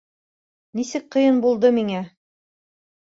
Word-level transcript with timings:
Нисек 0.79 1.05
ҡыйын 1.17 1.37
булды 1.45 1.73
миңә... 1.79 2.03